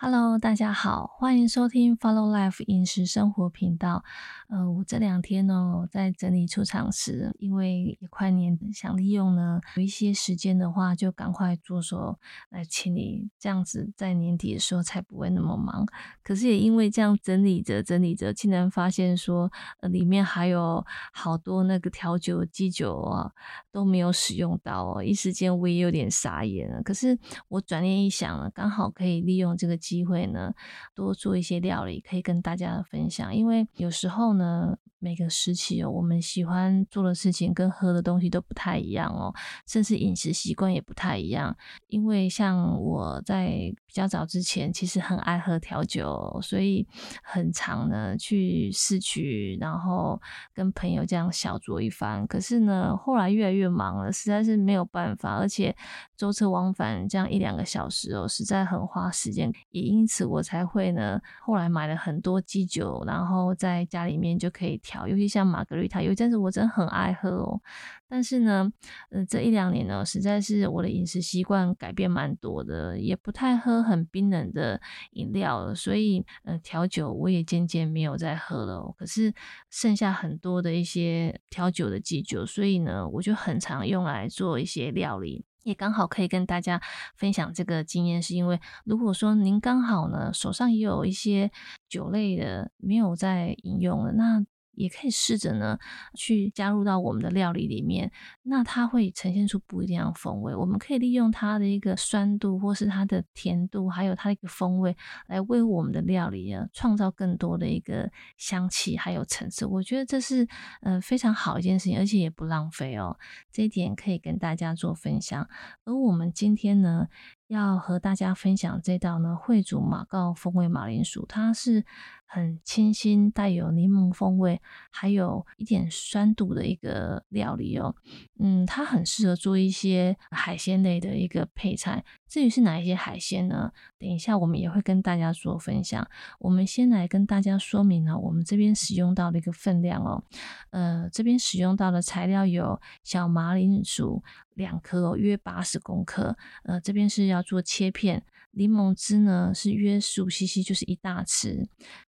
[0.00, 4.04] Hello，大家好，欢迎收听 Follow Life 饮食生活频道。
[4.48, 12.16] 呃，我这两天呢在整理出厂时，因为也快年，想利用呢有一些时间的话，就赶快着手
[12.50, 15.84] 来清理，这样子在年底的时候才不会那么忙。
[16.22, 23.32] 可是也因为这样整理着整理着，竟然发现说，呃，里面还有好多那个调酒基酒啊
[23.72, 26.80] 都没有使用到哦，一时间我也有点傻眼了。
[26.84, 27.18] 可是
[27.48, 29.76] 我转念一想呢，刚好可以利用这个。
[29.88, 30.52] 机会呢，
[30.94, 33.34] 多做一些料理，可以跟大家分享。
[33.34, 39.32] 因为有时候呢，每个时期哦，我们喜欢做的事情跟喝的东西都不太一样哦，
[39.66, 41.56] 甚至饮食习惯也不太一样。
[41.86, 43.46] 因为像我在
[43.86, 46.86] 比较早之前，其实很爱喝调酒，所以
[47.22, 50.20] 很常呢去市区，然后
[50.52, 52.26] 跟朋友这样小酌一番。
[52.26, 55.74] 可是呢，后来越来越忙了，实在是没有办法，而且
[56.16, 59.52] 舟车往返这样一两个小时哦，实在很花时间。
[59.70, 65.06] 也因此，我才会呢，后来买了很多基酒，然后在家里面就可以调。
[65.06, 67.60] 尤其像玛格丽塔，有一阵子我真的很爱喝哦。
[68.08, 68.72] 但是呢，
[69.10, 74.80] 呃，这一两年呢，实在是我的饮食习惯改变蛮多的，也不太喝很冰冷的
[75.10, 78.94] 饮料了，所以呃，调酒我也渐渐没有再喝了。
[78.96, 79.34] 可是
[79.68, 85.44] 剩下很多的一些调酒的基酒，所以呢，我就很常用来做一些料理。
[85.64, 86.80] 也刚好可以跟大家
[87.14, 91.50] 分享这个经验，是因为如果说您刚好呢手上也有一些
[91.90, 94.46] 酒类的没有在饮用了，那。
[94.78, 95.78] 也可以试着呢，
[96.14, 98.10] 去加入到我们的料理里面，
[98.44, 100.54] 那它会呈现出不一样的风味。
[100.54, 109.66] 我们可以利用它的一个酸度，或是它的甜度，还有它的一个风味，来为我们的料理啊创造更多的一个香气，还有层次。
[109.66, 110.46] 我觉得这是
[110.80, 113.18] 呃非常好一件事情，而且也不浪费哦。
[113.50, 115.48] 这一点可以跟大家做分享。
[115.84, 117.08] 而我们今天呢，
[117.48, 121.84] 要和大家分享这道呢，惠煮马告风味马铃薯，它是。
[122.30, 127.96] 很清新，带有柠檬风味，还有一点酸度的一个料理哦。
[128.38, 132.04] 嗯，它很适合做一些海鲜类的一个配菜。
[132.28, 133.72] 至于是哪一些海鲜呢？
[133.98, 136.06] 等一下我们也会跟大家做分享。
[136.38, 140.22] 我们先来跟大家说明呢，我们这边使用到的一个分量哦。
[140.68, 144.22] 呃，这边使用到的材料有小马铃薯
[144.58, 146.36] 两颗，约八十公克。
[146.64, 148.26] 呃，这边是要做切片。
[148.50, 151.68] 柠檬汁呢是约十五 CC，就是一大匙。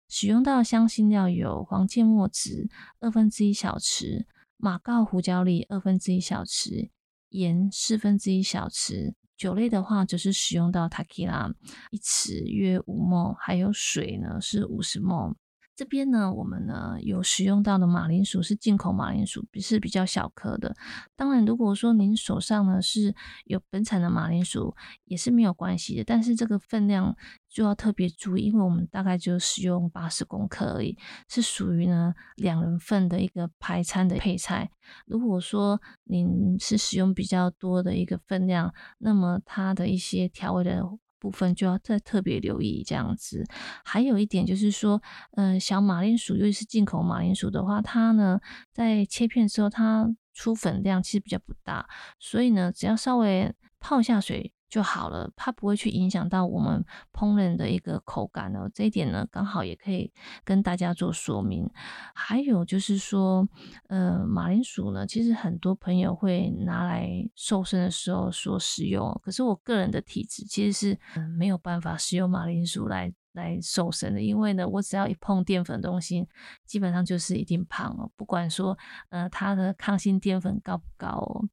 [0.09, 2.67] 使用到香辛料有黄芥末籽
[2.99, 4.25] 二分之一小匙，
[4.57, 6.89] 马告胡椒粒二分之一小匙，
[7.29, 9.13] 盐四分之一小匙。
[9.37, 11.53] 酒类的话，则是使用到 Tequila
[11.91, 15.35] 一匙约五沫，还有水呢是五十沫。
[15.79, 20.75] 这边呢，我们呢有使用到的马铃薯是进口马铃薯，是比较小颗的。
[21.15, 24.75] 当然，如果说您手上呢是有本产的马铃薯，
[25.05, 26.03] 也是没有关系的。
[26.03, 27.15] 但是这个分量
[27.47, 30.97] 就要特别注意，因为我们大概就使用八十公克而已，
[31.29, 34.69] 是属于呢两人份的一个排餐的配菜。
[35.05, 40.83] 如果说您是使用比较多的一个分量，那么它的一些调味的。
[41.19, 43.45] 部分就要再特别留意这样子，
[43.83, 45.01] 还有一点就是说，
[45.33, 48.39] 嗯，小马铃薯，尤其是进口马铃薯的话，它呢
[48.71, 51.87] 在切片的时候，它出粉量其实比较不大，
[52.19, 54.53] 所以呢，只要稍微泡下水。
[54.69, 58.69] 就好了，它不会去影响到我们烹饪的一个口感哦。
[58.73, 60.11] 这一点呢，刚好也可以
[60.43, 61.69] 跟大家做说明。
[62.13, 63.47] 还有就是说，
[63.87, 70.99] 呃，马铃薯呢，其实很多朋友会拿来瘦身的时候说食用，可是我个人的体质其实是
[71.37, 73.11] 没有办法使用马铃薯来。
[73.39, 76.27] 来瘦身的，因为呢，我只要一碰淀粉东西，
[76.65, 78.11] 基本上就是一定胖哦。
[78.17, 78.77] 不管说，
[79.09, 81.45] 呃，它的抗性淀粉高不高哦。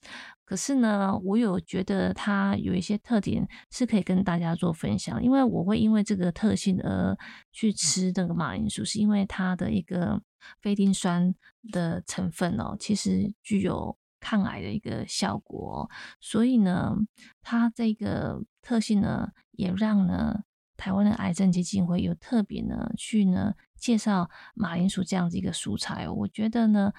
[0.44, 7.16] 可是呢，我有觉得它有一些特点是可以跟大家做分享，因为我会因为这个特性而
[7.52, 10.20] 去吃这个马铃薯，是因为它的一个
[10.60, 11.34] 非丁酸
[11.72, 15.88] 的成分哦，其实具有抗癌的一个效果，
[16.20, 16.94] 所以呢，
[17.42, 20.42] 它这个特性呢，也让呢。
[20.76, 26.92] 台湾的癌症基金会有特别呢去呢介绍马铃薯这样子一个蔬菜，我觉得呢。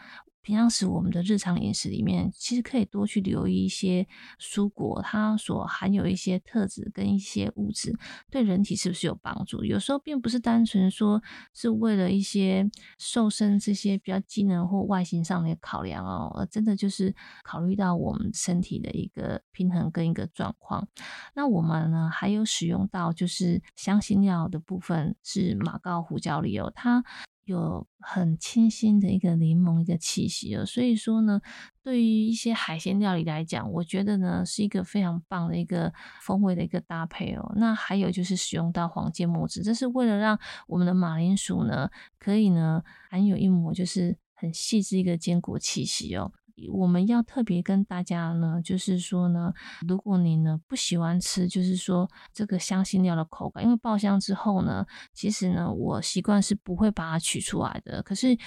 [0.47, 4.07] 平常时我们的日常饮食里面，其实可以多去留意一些
[4.39, 7.93] 蔬果，它所含有一些特质跟一些物质，
[8.31, 9.65] 对人体是不是有帮助？
[9.65, 11.21] 有时候并不是单纯说
[11.53, 12.65] 是为了一些
[12.97, 17.13] 瘦身这些比较机能或外形上的考量哦，而真的就是
[17.43, 20.87] 考虑到我们身体的一个平衡跟一个状况。
[21.35, 27.03] 那我们呢还有使用到就是香辛料的部分是马告胡椒粒哦，它。
[27.47, 31.41] 有很清新的一个柠檬一个气息哦，所以说呢，
[31.81, 37.53] 对于一些海鲜料理来讲，我觉得呢是一个非常棒的一个风味的一个搭配哦。
[37.55, 41.89] 那还有就是使用到黄芥末汁，这是为了让我们的马铃薯呢
[42.19, 46.33] 可以呢含有一抹就是很细致一个坚果气息哦。
[46.71, 49.53] 我们要特别跟大家呢，就是说呢，
[49.87, 58.01] 如果你呢不喜欢吃，就是说这个香辛料的口感，因为爆香之后呢，其实呢，我习惯是不会把它取出来的。
[58.03, 58.37] 可是。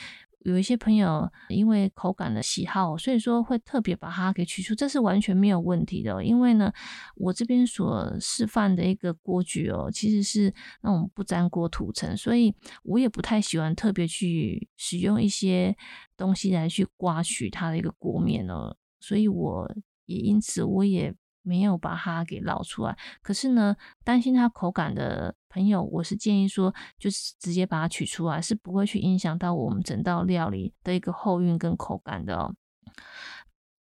[0.40, 6.24] 有一些朋友因为口感的喜好，所以说会特别把它给取出，这是完全没有问题的。
[6.24, 6.72] 因为呢，
[7.16, 10.52] 我这边所示范的一个锅具哦，其实是
[10.82, 15.76] 那种不粘锅涂层，所以我也不太喜欢特别去使用一些
[16.16, 19.70] 东西来去刮取它的一个锅面哦，所以我
[20.06, 21.14] 也因此我也。
[21.42, 32.54] 没有把它给捞出来，可是呢，担心它口感的朋友，我是建议说，就是直接把它取出来，是不会去影响到我们整道料理的一个后韵跟口感的哦。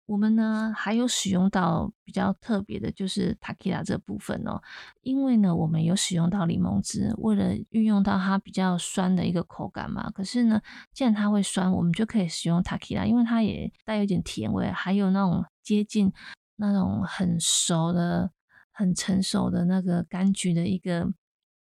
[0.06, 4.60] 我们呢还有使用到比较特别的，就是塔 q 拉这部分哦，
[5.02, 10.10] 因为呢我们有使用到柠檬汁，为了运用到它比较酸的一个口感嘛。
[10.10, 10.60] 可是呢，
[10.94, 16.12] 既然它会酸，我们就可以使用塔 q 拉，因为它也带有点甜味，还有那种接近。
[16.60, 18.32] 那种很熟的、
[18.72, 21.08] 很成熟的那个柑橘的一个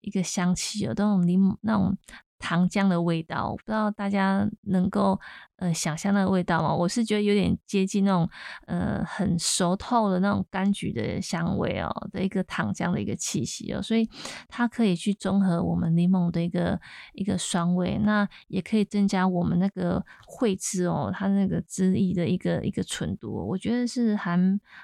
[0.01, 1.97] 一个香气，有那种柠那种。
[2.39, 5.19] 糖浆的味道，我不知道大家能够
[5.55, 6.73] 呃想象那个味道吗？
[6.75, 8.29] 我是觉得有点接近那种
[8.67, 14.07] 呃很熟透的那种柑橘的香味哦的一个糖浆的一个气息哦，所以
[14.49, 16.79] 它可以去中和我们柠檬的一个
[17.13, 24.37] 一个酸味，那也可以增加我们那个惠汁哦，它那个汁液的一个一个纯度，我觉得是还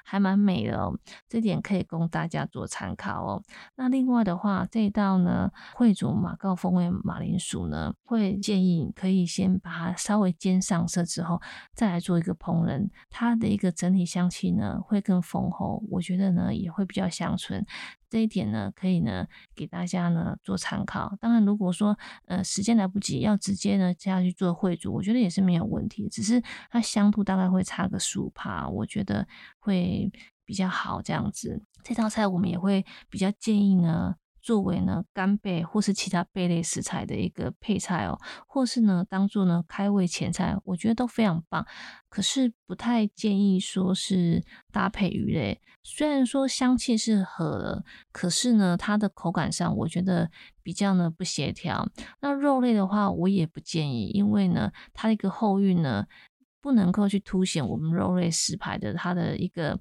[0.05, 0.97] 还蛮美的哦，
[1.27, 3.43] 这点可以供大家做参考哦。
[3.75, 7.37] 那另外的话，这一道呢，惠煮马告风味马铃。
[7.41, 11.41] 薯主呢，会建议可以先把它稍微煎上色之后，
[11.73, 17.65] 再来做一个烹饪，它的一个整体香气呢会更丰厚，我觉得呢也会比较香醇。
[18.09, 21.17] 这一点呢可以呢给大家呢做参考。
[21.19, 29.27] 当然，如果说呃时间来不及，要直接呢下去做烩煮，我觉得也是没有问题，只是它香度大概会差个十五帕，我觉得
[29.59, 30.09] 会
[30.45, 31.61] 比较好这样子。
[31.83, 34.15] 这道菜我们也会比较建议呢。
[34.41, 41.65] 作为呢干贝或是其他贝类食材的一个配菜哦，或是呢当做呢开胃前菜，我觉得都非常棒。
[42.09, 50.29] 可是不太建议说是搭配鱼类，虽然说香气是合了，可是呢它的口感上我觉得
[50.61, 51.87] 比较呢不协调。
[52.19, 56.05] 那肉类的话，我也不建议，因为呢它的一个后韵呢
[56.59, 59.79] 不能够去凸显我们肉类食材的它的一个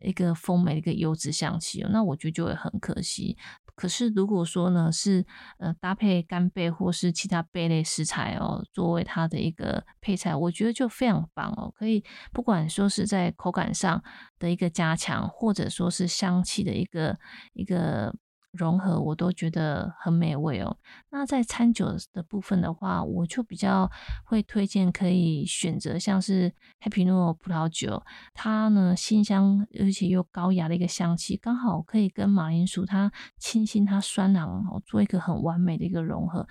[0.00, 3.36] 一个丰美的一个优质香气哦，那我觉得就会很可惜。
[3.78, 5.24] 可是如果说呢是
[5.58, 11.72] 呃搭配干贝或是其他贝类食材哦，作为它的一个配菜，我觉得就非常棒哦。
[11.76, 12.02] 可以
[12.32, 14.02] 不管说是在口感上
[14.38, 17.16] 的一个加强，或者说是香气的一个
[17.52, 18.12] 一个。
[18.58, 20.76] 融合我都觉得很美味哦。
[21.10, 23.90] 那在餐酒的部分的话，我就比较
[24.24, 28.02] 会推荐可以选择像是黑皮诺葡萄酒，
[28.34, 36.46] 它呢新香而且又高雅的一个香气，刚好可以跟马铃薯它清新它酸朗做一个很完美的一个融合，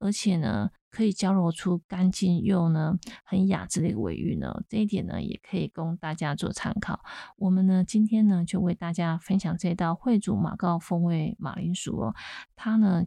[0.00, 0.70] 而且呢。
[0.90, 7.00] 可以交融出干净又呢很雅致的一个尾韵呢，这一点呢也可以供大家做参考。
[7.36, 12.14] 我们呢今天呢就为大家分享这道惠煮马告风味马铃薯哦，
[12.56, 13.04] 它呢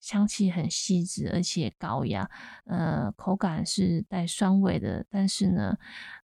[0.00, 2.30] 香气很细致而且高雅，
[2.64, 5.76] 呃口感是带酸味的，但是呢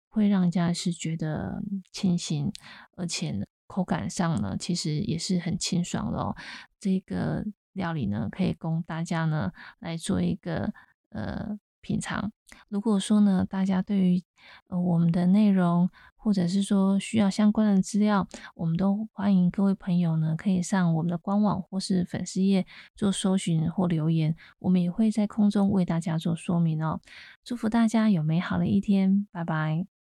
[0.10, 2.52] 会让人家是觉得清新，
[2.98, 6.36] 而且呢口感上呢其实也是很清爽的哦。
[6.80, 10.72] 这个料理呢可以供大家呢来做一个。
[11.10, 12.32] 呃，品尝。
[12.68, 14.24] 如果说呢，大家对于
[14.68, 27.00] 呃我们的内容，或者是说需要相关的资料，我们都欢迎各位朋友呢，可以上我们的官网或是粉丝页做搜寻或留言，我们也会在空中为大家做说明哦。
[27.44, 29.99] 祝福大家有美好的一天，拜拜。